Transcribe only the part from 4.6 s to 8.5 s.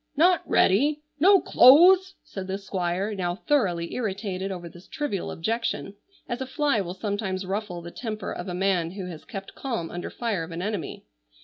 this trivial objection, as a fly will sometimes ruffle the temper of